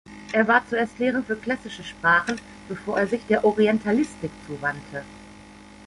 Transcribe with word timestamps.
Er 0.33 0.47
war 0.47 0.67
zuerst 0.67 0.97
Lehrer 0.97 1.21
für 1.21 1.35
klassische 1.35 1.83
Sprachen, 1.83 2.41
bevor 2.67 2.97
er 2.99 3.05
sich 3.05 3.21
der 3.27 3.45
Orientalistik 3.45 4.31
zuwandte. 4.47 5.03